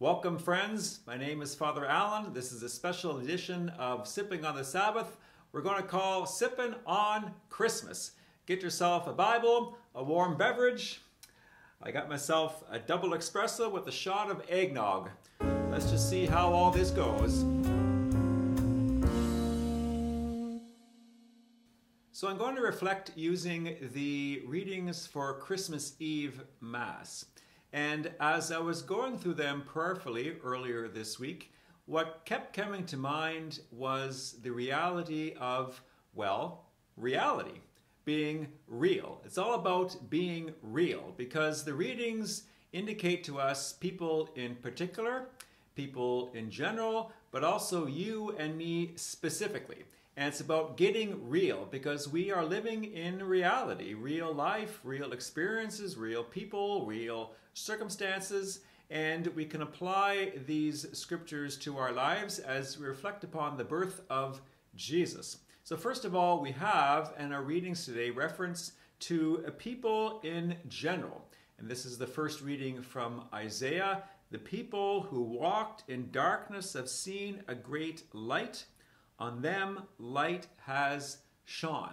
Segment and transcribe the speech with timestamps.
[0.00, 1.00] Welcome, friends.
[1.06, 2.32] My name is Father Allen.
[2.32, 5.18] This is a special edition of Sipping on the Sabbath.
[5.52, 8.12] We're going to call Sipping on Christmas.
[8.46, 11.02] Get yourself a Bible, a warm beverage.
[11.82, 15.10] I got myself a double espresso with a shot of eggnog.
[15.70, 17.40] Let's just see how all this goes.
[22.12, 27.26] So I'm going to reflect using the readings for Christmas Eve Mass.
[27.72, 31.52] And as I was going through them prayerfully earlier this week,
[31.86, 35.82] what kept coming to mind was the reality of,
[36.14, 36.66] well,
[36.96, 37.60] reality,
[38.04, 39.20] being real.
[39.24, 45.28] It's all about being real because the readings indicate to us people in particular,
[45.74, 49.84] people in general, but also you and me specifically.
[50.20, 55.96] And it's about getting real because we are living in reality, real life, real experiences,
[55.96, 62.84] real people, real circumstances, and we can apply these scriptures to our lives as we
[62.84, 64.42] reflect upon the birth of
[64.76, 65.38] Jesus.
[65.64, 70.54] So, first of all, we have in our readings today reference to a people in
[70.68, 71.24] general.
[71.58, 74.02] And this is the first reading from Isaiah.
[74.30, 78.66] The people who walked in darkness have seen a great light.
[79.20, 81.92] On them light has shone.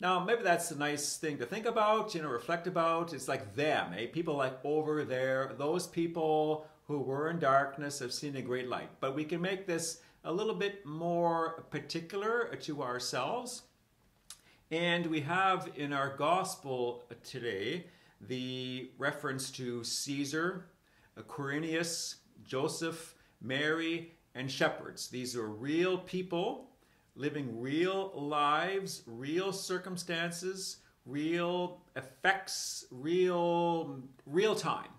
[0.00, 3.14] Now, maybe that's a nice thing to think about, you know, reflect about.
[3.14, 4.08] It's like them, eh?
[4.12, 8.90] People like over there, those people who were in darkness have seen a great light.
[9.00, 13.62] But we can make this a little bit more particular to ourselves.
[14.70, 17.86] And we have in our gospel today
[18.20, 20.66] the reference to Caesar,
[21.28, 25.08] Quirinius, Joseph, Mary, and shepherds.
[25.08, 26.68] These are real people
[27.16, 34.90] living real lives, real circumstances, real effects, real real time.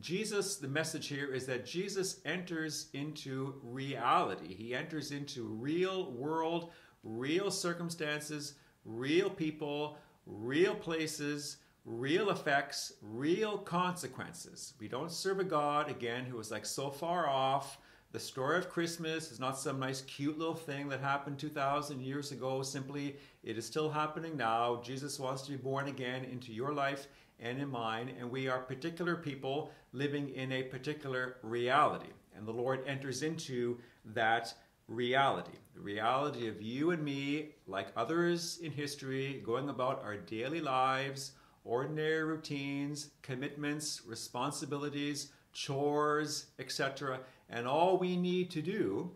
[0.00, 4.54] Jesus, the message here is that Jesus enters into reality.
[4.54, 6.70] He enters into real world,
[7.02, 14.74] real circumstances, real people, real places, real effects, real consequences.
[14.78, 17.78] We don't serve a God, again, who is like so far off
[18.10, 22.32] the story of Christmas is not some nice, cute little thing that happened 2,000 years
[22.32, 22.62] ago.
[22.62, 24.80] Simply, it is still happening now.
[24.82, 27.08] Jesus wants to be born again into your life
[27.38, 32.08] and in mine, and we are particular people living in a particular reality.
[32.34, 34.54] And the Lord enters into that
[34.88, 40.60] reality the reality of you and me, like others in history, going about our daily
[40.62, 41.32] lives,
[41.62, 47.20] ordinary routines, commitments, responsibilities, chores, etc
[47.50, 49.10] and all we need to do,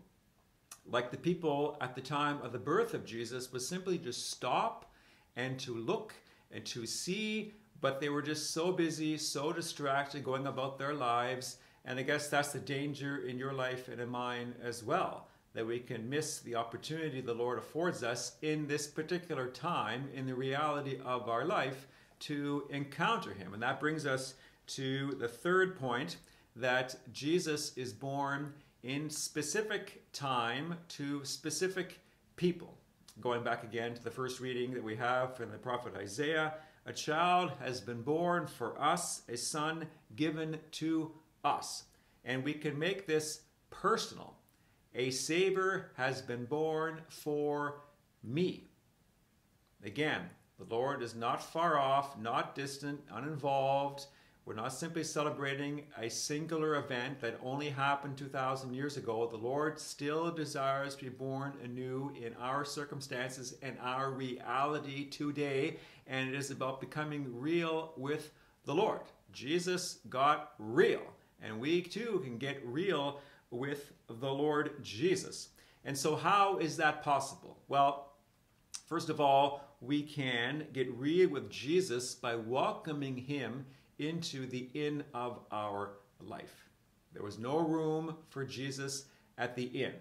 [0.85, 4.91] like the people at the time of the birth of Jesus, was simply just stop
[5.35, 6.13] and to look
[6.51, 11.57] and to see, but they were just so busy, so distracted, going about their lives.
[11.85, 15.65] And I guess that's the danger in your life and in mine as well, that
[15.65, 20.35] we can miss the opportunity the Lord affords us in this particular time, in the
[20.35, 21.87] reality of our life,
[22.21, 23.53] to encounter Him.
[23.53, 24.35] And that brings us
[24.67, 26.17] to the third point
[26.55, 28.53] that Jesus is born
[28.83, 31.99] in specific time to specific
[32.35, 32.77] people.
[33.21, 36.55] Going back again to the first reading that we have from the prophet Isaiah,
[36.85, 41.11] a child has been born for us, a son given to
[41.43, 41.83] us.
[42.25, 44.35] And we can make this personal.
[44.95, 47.81] A Savior has been born for
[48.23, 48.69] me.
[49.83, 50.21] Again,
[50.57, 54.05] the Lord is not far off, not distant, uninvolved.
[54.45, 59.25] We're not simply celebrating a singular event that only happened 2,000 years ago.
[59.25, 65.77] The Lord still desires to be born anew in our circumstances and our reality today,
[66.07, 68.31] and it is about becoming real with
[68.65, 68.99] the Lord.
[69.31, 71.03] Jesus got real,
[71.41, 75.49] and we too can get real with the Lord Jesus.
[75.85, 77.59] And so, how is that possible?
[77.69, 78.11] Well,
[78.87, 83.65] first of all, we can get real with Jesus by welcoming Him
[84.03, 86.69] into the inn of our life.
[87.13, 89.05] There was no room for Jesus
[89.37, 89.93] at the inn.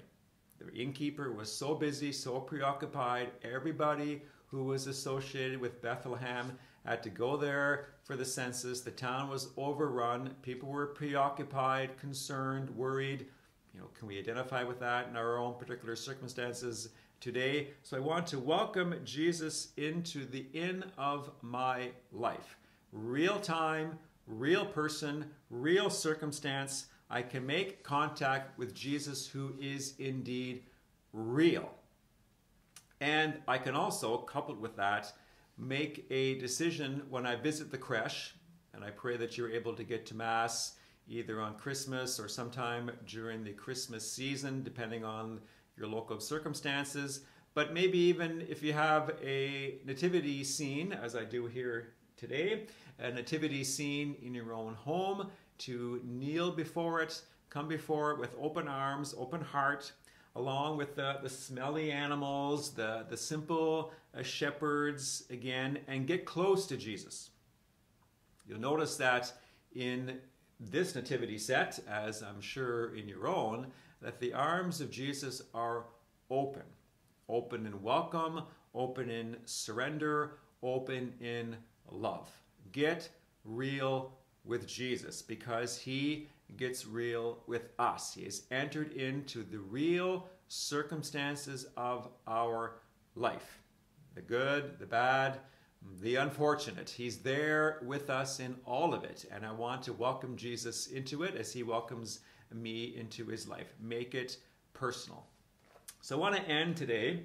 [0.59, 3.31] The innkeeper was so busy, so preoccupied.
[3.43, 8.81] Everybody who was associated with Bethlehem had to go there for the census.
[8.81, 10.35] The town was overrun.
[10.43, 13.27] People were preoccupied, concerned, worried.
[13.75, 16.91] You know, can we identify with that in our own particular circumstances
[17.21, 17.69] today?
[17.82, 22.56] So I want to welcome Jesus into the inn of my life
[22.93, 26.87] real time, real person, real circumstance.
[27.11, 30.62] I can make contact with Jesus who is indeed
[31.12, 31.71] real.
[33.00, 35.12] And I can also, coupled with that,
[35.59, 38.35] make a decision when I visit the creche,
[38.75, 40.77] and I pray that you're able to get to Mass
[41.09, 45.41] either on Christmas or sometime during the Christmas season, depending on
[45.77, 47.25] your local circumstances.
[47.55, 52.67] But maybe even if you have a nativity scene, as I do here today,
[53.01, 55.27] a nativity scene in your own home,
[55.59, 57.21] to kneel before it,
[57.51, 59.91] come before it with open arms, open heart,
[60.37, 66.65] along with the, the smelly animals, the, the simple uh, shepherds again, and get close
[66.65, 67.31] to Jesus.
[68.47, 69.33] You'll notice that
[69.75, 70.19] in
[70.61, 73.67] this nativity set, as I'm sure in your own,
[74.01, 75.87] that the arms of Jesus are
[76.31, 76.63] open.
[77.29, 78.43] Open in welcome,
[78.77, 81.57] open in surrender, open in
[81.93, 82.31] love.
[82.73, 83.09] Get
[83.44, 84.12] real
[84.44, 88.15] with Jesus because he gets real with us.
[88.15, 92.75] He has entered into the real circumstances of our
[93.15, 93.59] life
[94.15, 95.39] the good, the bad,
[96.00, 96.91] the unfortunate.
[96.91, 99.25] He's there with us in all of it.
[99.33, 102.21] And I want to welcome Jesus into it as he welcomes
[102.53, 103.73] me into his life.
[103.81, 104.37] Make it
[104.75, 105.25] personal.
[106.03, 107.23] So I want to end today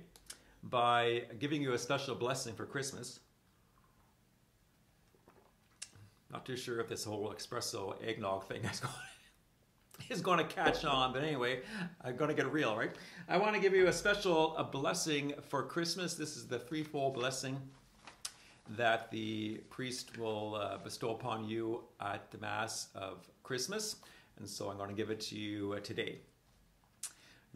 [0.63, 3.19] by giving you a special blessing for Christmas.
[6.31, 8.93] Not too sure if this whole espresso eggnog thing is going,
[10.09, 11.61] is going to catch on, but anyway,
[12.03, 12.91] I'm going to get real, right?
[13.29, 16.15] I want to give you a special a blessing for Christmas.
[16.15, 17.59] This is the threefold blessing
[18.75, 23.97] that the priest will uh, bestow upon you at the Mass of Christmas.
[24.39, 26.17] And so I'm going to give it to you uh, today.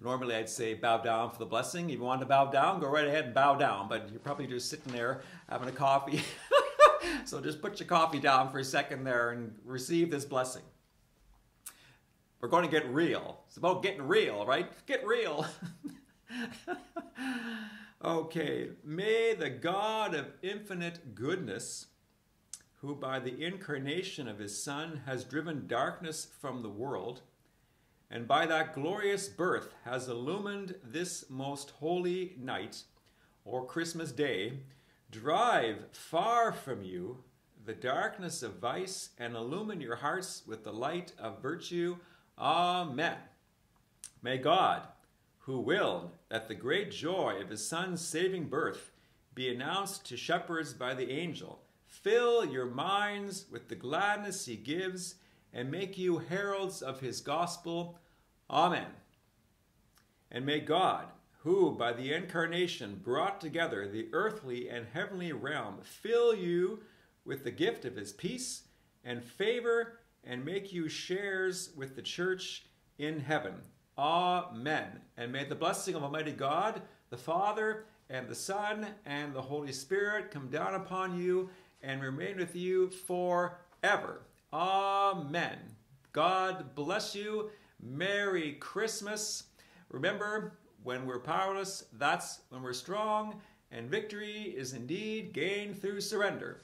[0.02, 1.90] Normally, I'd say bow down for the blessing.
[1.90, 4.48] If you want to bow down, go right ahead and bow down, but you're probably
[4.48, 6.24] just sitting there having a coffee.
[7.26, 10.64] so just put your coffee down for a second there and receive this blessing.
[12.40, 13.42] We're going to get real.
[13.48, 14.68] It's about getting real, right?
[14.88, 15.46] Get real.
[18.04, 18.70] okay.
[18.84, 21.88] May the God of infinite goodness,
[22.82, 27.22] who by the incarnation of his Son has driven darkness from the world,
[28.10, 32.84] and by that glorious birth has illumined this most holy night,
[33.46, 34.54] or Christmas day,
[35.12, 37.24] drive far from you
[37.64, 41.98] the darkness of vice and illumine your hearts with the light of virtue.
[42.40, 43.18] Amen.
[44.24, 44.84] May God,
[45.40, 48.92] who willed that the great joy of his Son's saving birth
[49.36, 55.16] be announced to shepherds by the angel, fill your minds with the gladness he gives
[55.54, 58.00] and make you heralds of his gospel.
[58.50, 58.88] Amen.
[60.32, 61.08] And may God,
[61.44, 66.80] who by the incarnation brought together the earthly and heavenly realm, fill you
[67.26, 68.64] with the gift of his peace
[69.04, 72.66] and favor and make you shares with the church
[73.00, 73.56] in heaven.
[73.98, 75.02] Amen.
[75.18, 79.72] And may the blessing of Almighty God, the Father, and the Son, and the Holy
[79.72, 81.50] Spirit come down upon you
[81.82, 84.22] and remain with you forever.
[84.54, 85.58] Amen.
[86.14, 87.50] God bless you.
[87.82, 89.46] Merry Christmas.
[89.90, 93.42] Remember, when we're powerless, that's when we're strong,
[93.72, 96.62] and victory is indeed gained through surrender.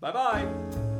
[0.00, 0.99] Bye bye.